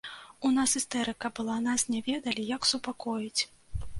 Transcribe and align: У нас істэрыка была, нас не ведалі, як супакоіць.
У 0.47 0.49
нас 0.53 0.71
істэрыка 0.79 1.31
была, 1.41 1.57
нас 1.67 1.85
не 1.95 2.01
ведалі, 2.09 2.45
як 2.55 2.61
супакоіць. 2.73 3.41